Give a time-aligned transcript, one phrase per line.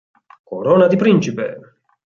[0.43, 1.57] Corona di principe.